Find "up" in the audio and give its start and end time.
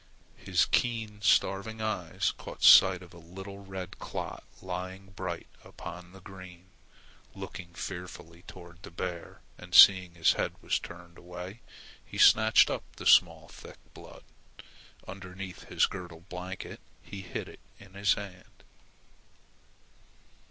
12.71-12.83